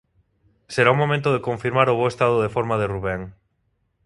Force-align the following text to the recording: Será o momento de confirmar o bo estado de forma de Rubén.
Será 0.73 0.89
o 0.93 0.99
momento 1.01 1.29
de 1.31 1.43
confirmar 1.49 1.87
o 1.89 1.97
bo 1.99 2.11
estado 2.13 2.37
de 2.43 2.53
forma 2.55 2.75
de 2.77 2.89
Rubén. 2.93 3.21